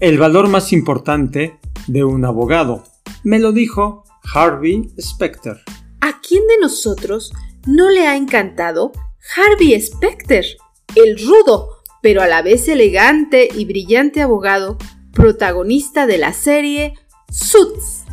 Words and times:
El 0.00 0.16
valor 0.16 0.46
más 0.46 0.72
importante 0.72 1.58
de 1.88 2.04
un 2.04 2.24
abogado. 2.24 2.84
Me 3.24 3.40
lo 3.40 3.50
dijo 3.50 4.04
Harvey 4.32 4.88
Specter. 5.00 5.60
¿A 6.00 6.20
quién 6.20 6.46
de 6.46 6.60
nosotros 6.60 7.32
no 7.66 7.90
le 7.90 8.06
ha 8.06 8.14
encantado 8.14 8.92
Harvey 9.36 9.80
Specter, 9.80 10.44
el 10.94 11.18
rudo, 11.18 11.78
pero 12.00 12.22
a 12.22 12.28
la 12.28 12.42
vez 12.42 12.68
elegante 12.68 13.48
y 13.52 13.64
brillante 13.64 14.22
abogado, 14.22 14.78
protagonista 15.12 16.06
de 16.06 16.18
la 16.18 16.32
serie 16.32 16.94
Suits? 17.28 18.04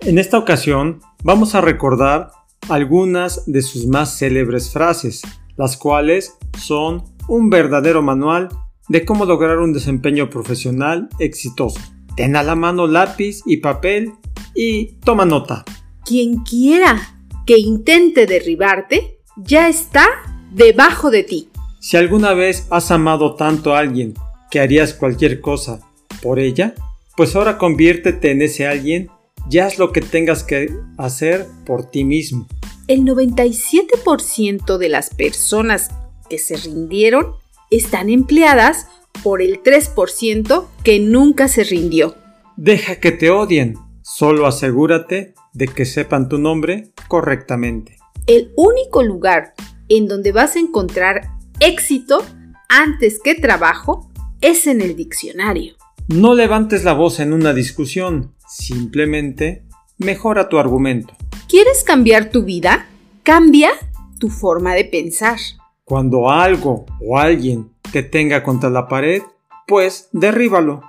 En 0.00 0.16
esta 0.16 0.38
ocasión 0.38 1.02
vamos 1.22 1.54
a 1.54 1.60
recordar 1.60 2.30
algunas 2.70 3.44
de 3.44 3.60
sus 3.60 3.86
más 3.86 4.18
célebres 4.18 4.72
frases, 4.72 5.20
las 5.58 5.76
cuales 5.76 6.38
son 6.58 7.04
un 7.28 7.50
verdadero 7.50 8.00
manual 8.00 8.48
de 8.88 9.04
cómo 9.04 9.24
lograr 9.24 9.58
un 9.58 9.72
desempeño 9.72 10.30
profesional 10.30 11.08
exitoso. 11.18 11.80
Ten 12.16 12.36
a 12.36 12.42
la 12.42 12.54
mano 12.54 12.86
lápiz 12.86 13.42
y 13.46 13.58
papel 13.58 14.12
y 14.54 14.94
toma 15.04 15.24
nota. 15.24 15.64
Quien 16.04 16.38
quiera 16.42 16.98
que 17.46 17.58
intente 17.58 18.26
derribarte 18.26 19.20
ya 19.36 19.68
está 19.68 20.08
debajo 20.52 21.10
de 21.10 21.22
ti. 21.22 21.48
Si 21.80 21.96
alguna 21.96 22.34
vez 22.34 22.66
has 22.70 22.90
amado 22.90 23.34
tanto 23.34 23.74
a 23.74 23.78
alguien 23.78 24.14
que 24.50 24.60
harías 24.60 24.94
cualquier 24.94 25.40
cosa 25.40 25.80
por 26.22 26.38
ella, 26.38 26.74
pues 27.16 27.36
ahora 27.36 27.58
conviértete 27.58 28.30
en 28.30 28.42
ese 28.42 28.66
alguien 28.66 29.10
y 29.50 29.58
haz 29.58 29.78
lo 29.78 29.92
que 29.92 30.00
tengas 30.00 30.42
que 30.42 30.70
hacer 30.96 31.46
por 31.64 31.90
ti 31.90 32.04
mismo. 32.04 32.46
El 32.86 33.00
97% 33.04 34.78
de 34.78 34.88
las 34.88 35.10
personas 35.10 35.90
que 36.28 36.38
se 36.38 36.56
rindieron 36.56 37.34
están 37.70 38.08
empleadas 38.10 38.86
por 39.22 39.42
el 39.42 39.62
3% 39.62 40.66
que 40.84 41.00
nunca 41.00 41.48
se 41.48 41.64
rindió. 41.64 42.16
Deja 42.56 42.96
que 42.96 43.12
te 43.12 43.30
odien, 43.30 43.76
solo 44.02 44.46
asegúrate 44.46 45.34
de 45.52 45.68
que 45.68 45.84
sepan 45.84 46.28
tu 46.28 46.38
nombre 46.38 46.92
correctamente. 47.08 47.96
El 48.26 48.52
único 48.56 49.02
lugar 49.02 49.54
en 49.88 50.06
donde 50.06 50.32
vas 50.32 50.56
a 50.56 50.60
encontrar 50.60 51.30
éxito 51.60 52.24
antes 52.68 53.20
que 53.22 53.34
trabajo 53.34 54.10
es 54.40 54.66
en 54.66 54.80
el 54.80 54.96
diccionario. 54.96 55.74
No 56.08 56.34
levantes 56.34 56.84
la 56.84 56.92
voz 56.92 57.20
en 57.20 57.32
una 57.32 57.52
discusión, 57.52 58.34
simplemente 58.46 59.64
mejora 59.98 60.48
tu 60.48 60.58
argumento. 60.58 61.14
¿Quieres 61.48 61.84
cambiar 61.84 62.30
tu 62.30 62.44
vida? 62.44 62.86
Cambia 63.22 63.70
tu 64.18 64.28
forma 64.28 64.74
de 64.74 64.84
pensar. 64.84 65.38
Cuando 65.88 66.28
algo 66.28 66.84
o 67.00 67.16
alguien 67.16 67.70
te 67.90 68.02
tenga 68.02 68.42
contra 68.42 68.68
la 68.68 68.88
pared, 68.88 69.22
pues 69.66 70.10
derríbalo. 70.12 70.82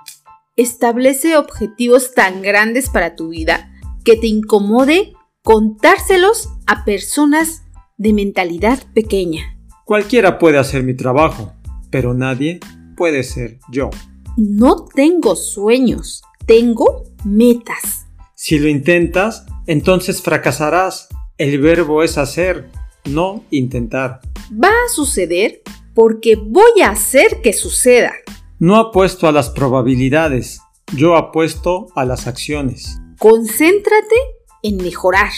Establece 0.56 1.38
objetivos 1.38 2.12
tan 2.12 2.42
grandes 2.42 2.90
para 2.90 3.16
tu 3.16 3.30
vida 3.30 3.72
que 4.04 4.16
te 4.16 4.26
incomode 4.26 5.14
contárselos 5.42 6.50
a 6.66 6.84
personas 6.84 7.62
de 7.96 8.12
mentalidad 8.12 8.78
pequeña. 8.92 9.56
Cualquiera 9.86 10.38
puede 10.38 10.58
hacer 10.58 10.82
mi 10.82 10.92
trabajo, 10.92 11.54
pero 11.90 12.12
nadie 12.12 12.60
puede 12.94 13.22
ser 13.22 13.58
yo. 13.70 13.88
No 14.36 14.84
tengo 14.84 15.34
sueños, 15.34 16.22
tengo 16.44 17.04
metas. 17.24 18.06
Si 18.34 18.58
lo 18.58 18.68
intentas, 18.68 19.46
entonces 19.66 20.20
fracasarás. 20.20 21.08
El 21.38 21.58
verbo 21.58 22.02
es 22.02 22.18
hacer, 22.18 22.68
no 23.04 23.44
intentar. 23.50 24.20
Va 24.52 24.68
a 24.68 24.88
suceder 24.88 25.62
porque 25.94 26.36
voy 26.36 26.80
a 26.82 26.90
hacer 26.90 27.40
que 27.42 27.52
suceda. 27.52 28.12
No 28.58 28.76
apuesto 28.76 29.26
a 29.26 29.32
las 29.32 29.50
probabilidades, 29.50 30.60
yo 30.94 31.16
apuesto 31.16 31.88
a 31.94 32.04
las 32.04 32.26
acciones. 32.26 32.98
Concéntrate 33.18 34.16
en 34.62 34.76
mejorar, 34.78 35.32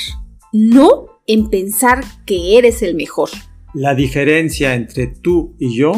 no 0.52 1.06
en 1.26 1.48
pensar 1.50 2.04
que 2.26 2.58
eres 2.58 2.82
el 2.82 2.94
mejor. 2.94 3.30
La 3.74 3.94
diferencia 3.94 4.74
entre 4.74 5.06
tú 5.06 5.54
y 5.58 5.76
yo 5.76 5.92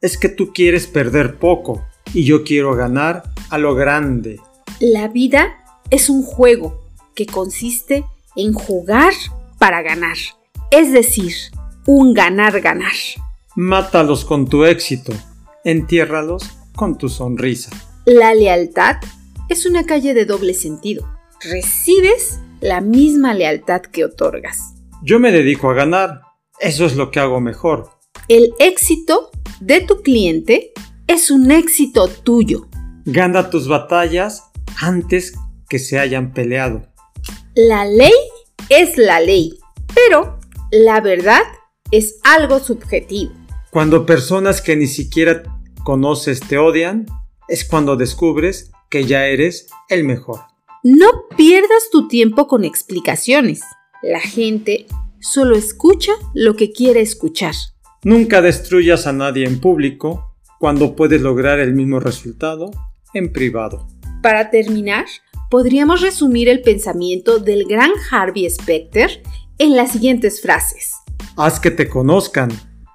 es 0.00 0.18
que 0.18 0.28
tú 0.28 0.52
quieres 0.52 0.86
perder 0.86 1.38
poco 1.38 1.84
y 2.12 2.24
yo 2.24 2.44
quiero 2.44 2.74
ganar 2.74 3.22
a 3.50 3.58
lo 3.58 3.74
grande. 3.74 4.40
La 4.80 5.08
vida 5.08 5.54
es 5.90 6.10
un 6.10 6.22
juego 6.22 6.84
que 7.14 7.26
consiste 7.26 8.04
en 8.36 8.52
jugar 8.52 9.12
para 9.58 9.82
ganar, 9.82 10.16
es 10.74 10.92
decir, 10.92 11.32
un 11.86 12.14
ganar-ganar. 12.14 12.92
Mátalos 13.54 14.24
con 14.24 14.48
tu 14.48 14.64
éxito, 14.64 15.12
entiérralos 15.64 16.50
con 16.74 16.98
tu 16.98 17.08
sonrisa. 17.08 17.70
La 18.06 18.34
lealtad 18.34 18.96
es 19.48 19.66
una 19.66 19.86
calle 19.86 20.14
de 20.14 20.24
doble 20.24 20.52
sentido. 20.52 21.08
Recibes 21.40 22.40
la 22.60 22.80
misma 22.80 23.34
lealtad 23.34 23.82
que 23.82 24.04
otorgas. 24.04 24.74
Yo 25.00 25.20
me 25.20 25.30
dedico 25.30 25.70
a 25.70 25.74
ganar, 25.74 26.22
eso 26.58 26.86
es 26.86 26.96
lo 26.96 27.12
que 27.12 27.20
hago 27.20 27.40
mejor. 27.40 27.90
El 28.26 28.52
éxito 28.58 29.30
de 29.60 29.80
tu 29.80 30.02
cliente 30.02 30.72
es 31.06 31.30
un 31.30 31.52
éxito 31.52 32.08
tuyo. 32.08 32.66
Gana 33.04 33.48
tus 33.48 33.68
batallas 33.68 34.50
antes 34.80 35.34
que 35.68 35.78
se 35.78 36.00
hayan 36.00 36.32
peleado. 36.32 36.82
La 37.54 37.84
ley 37.84 38.12
es 38.70 38.98
la 38.98 39.20
ley, 39.20 39.56
pero 39.94 40.40
la 40.70 41.00
verdad 41.00 41.42
es 41.90 42.18
algo 42.22 42.58
subjetivo. 42.58 43.32
Cuando 43.70 44.06
personas 44.06 44.62
que 44.62 44.76
ni 44.76 44.86
siquiera 44.86 45.42
conoces 45.84 46.40
te 46.40 46.58
odian, 46.58 47.06
es 47.48 47.64
cuando 47.64 47.96
descubres 47.96 48.70
que 48.88 49.04
ya 49.04 49.26
eres 49.26 49.66
el 49.88 50.04
mejor. 50.04 50.40
No 50.82 51.28
pierdas 51.36 51.90
tu 51.90 52.08
tiempo 52.08 52.46
con 52.46 52.64
explicaciones. 52.64 53.62
La 54.02 54.20
gente 54.20 54.86
solo 55.20 55.56
escucha 55.56 56.12
lo 56.34 56.56
que 56.56 56.72
quiere 56.72 57.00
escuchar. 57.00 57.54
Nunca 58.02 58.42
destruyas 58.42 59.06
a 59.06 59.12
nadie 59.12 59.46
en 59.46 59.60
público 59.60 60.36
cuando 60.58 60.94
puedes 60.94 61.20
lograr 61.20 61.58
el 61.58 61.74
mismo 61.74 62.00
resultado 62.00 62.70
en 63.14 63.32
privado. 63.32 63.88
Para 64.22 64.50
terminar, 64.50 65.06
podríamos 65.50 66.00
resumir 66.00 66.48
el 66.48 66.62
pensamiento 66.62 67.38
del 67.38 67.64
gran 67.64 67.90
Harvey 68.10 68.48
Specter 68.50 69.22
en 69.58 69.76
las 69.76 69.92
siguientes 69.92 70.40
frases. 70.40 70.92
Haz 71.36 71.60
que 71.60 71.70
te 71.70 71.88
conozcan. 71.88 72.50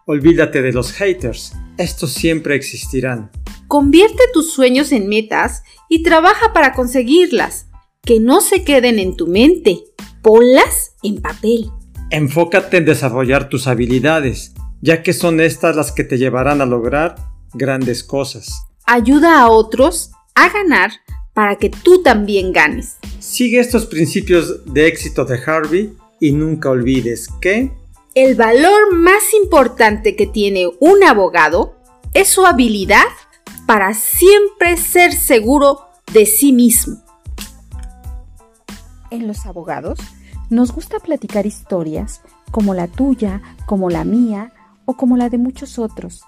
Olvídate 0.05 0.61
de 0.61 0.71
los 0.71 0.91
haters. 0.93 1.53
Estos 1.77 2.13
siempre 2.13 2.55
existirán. 2.55 3.31
Convierte 3.67 4.23
tus 4.33 4.51
sueños 4.53 4.91
en 4.91 5.07
metas 5.07 5.63
y 5.87 6.03
trabaja 6.03 6.53
para 6.53 6.73
conseguirlas. 6.73 7.67
Que 8.01 8.19
no 8.19 8.41
se 8.41 8.63
queden 8.63 8.97
en 8.97 9.15
tu 9.15 9.27
mente. 9.27 9.79
Ponlas 10.21 10.95
en 11.03 11.21
papel. 11.21 11.69
Enfócate 12.09 12.77
en 12.77 12.85
desarrollar 12.85 13.49
tus 13.49 13.67
habilidades, 13.67 14.53
ya 14.81 15.03
que 15.03 15.13
son 15.13 15.39
estas 15.39 15.75
las 15.75 15.91
que 15.91 16.03
te 16.03 16.17
llevarán 16.17 16.61
a 16.61 16.65
lograr 16.65 17.15
grandes 17.53 18.03
cosas. 18.03 18.49
Ayuda 18.85 19.39
a 19.39 19.49
otros 19.49 20.11
a 20.33 20.49
ganar 20.49 20.91
para 21.33 21.57
que 21.57 21.69
tú 21.69 22.01
también 22.01 22.51
ganes. 22.51 22.97
Sigue 23.19 23.59
estos 23.59 23.85
principios 23.85 24.73
de 24.73 24.87
éxito 24.87 25.25
de 25.25 25.39
Harvey 25.45 25.93
y 26.19 26.31
nunca 26.31 26.69
olvides 26.69 27.30
que 27.41 27.72
el 28.16 28.35
valor 28.35 28.94
más 28.96 29.34
importante 29.41 30.16
que 30.16 30.28
tiene 30.28 30.68
un 30.80 31.03
abogado 31.03 31.75
es 32.13 32.28
su 32.28 32.46
habilidad 32.46 33.06
para 33.66 33.94
siempre 33.94 34.78
ser 34.78 35.13
seguro 35.13 35.81
de 36.12 36.25
sí 36.25 36.52
mismo. 36.52 36.97
En 39.12 39.28
los 39.28 39.46
abogados 39.46 40.00
nos 40.50 40.72
gusta 40.72 41.00
platicar 41.00 41.46
historias 41.46 42.22
como 42.51 42.74
la 42.74 42.88
tuya, 42.88 43.41
como 43.68 43.90
la 43.90 44.03
mía 44.03 44.53
o 44.86 44.95
como 44.98 45.18
la 45.18 45.30
de 45.30 45.38
muchos 45.38 45.77
otros. 45.77 46.24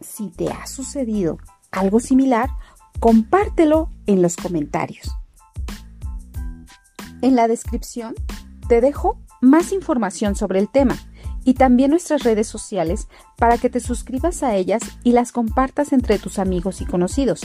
Si 0.00 0.28
te 0.30 0.48
ha 0.48 0.66
sucedido 0.66 1.38
algo 1.70 2.00
similar, 2.00 2.50
compártelo 2.98 3.90
en 4.06 4.22
los 4.22 4.36
comentarios. 4.36 5.08
En 7.22 7.36
la 7.36 7.48
descripción 7.48 8.14
te 8.68 8.80
dejo 8.80 9.18
más 9.40 9.72
información 9.72 10.36
sobre 10.36 10.58
el 10.58 10.68
tema 10.68 10.96
y 11.44 11.54
también 11.54 11.90
nuestras 11.90 12.22
redes 12.22 12.46
sociales 12.46 13.08
para 13.36 13.58
que 13.58 13.70
te 13.70 13.80
suscribas 13.80 14.42
a 14.42 14.56
ellas 14.56 14.82
y 15.04 15.12
las 15.12 15.32
compartas 15.32 15.92
entre 15.92 16.18
tus 16.18 16.38
amigos 16.38 16.80
y 16.80 16.86
conocidos, 16.86 17.42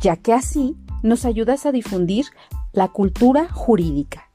ya 0.00 0.16
que 0.16 0.32
así 0.32 0.76
nos 1.02 1.24
ayudas 1.24 1.66
a 1.66 1.72
difundir 1.72 2.26
la 2.72 2.88
cultura 2.88 3.48
jurídica. 3.48 4.25